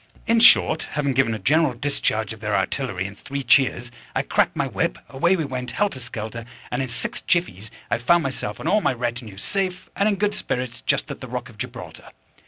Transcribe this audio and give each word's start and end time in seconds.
In 0.25 0.39
short, 0.39 0.81
having 0.93 1.13
given 1.13 1.35
a 1.35 1.37
general 1.37 1.75
discharge 1.75 2.33
of 2.33 2.39
their 2.39 2.55
artillery, 2.55 3.05
and 3.05 3.15
three 3.15 3.43
cheers, 3.43 3.91
I 4.15 4.23
cracked 4.23 4.55
my 4.55 4.65
whip, 4.65 4.97
away 5.09 5.35
we 5.35 5.45
went, 5.45 5.69
helter 5.69 5.99
skelter, 5.99 6.45
and 6.71 6.81
in 6.81 6.89
six 6.89 7.21
jiffies 7.21 7.69
I 7.91 7.99
found 7.99 8.23
myself 8.23 8.59
and 8.59 8.67
all 8.67 8.81
my 8.81 8.93
retinue 8.93 9.37
safe 9.37 9.91
and 9.95 10.09
in 10.09 10.15
good 10.15 10.33
spirits 10.33 10.81
just 10.87 11.11
at 11.11 11.21
the 11.21 11.27
rock 11.27 11.49
of 11.49 11.59
Gibraltar. 11.59 12.09